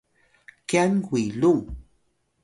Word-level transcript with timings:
kyan 0.69 0.93
wilung 1.09 1.61